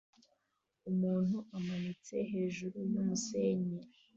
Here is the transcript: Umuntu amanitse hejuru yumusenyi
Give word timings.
Umuntu 0.91 1.37
amanitse 1.57 2.15
hejuru 2.31 2.77
yumusenyi 2.91 3.79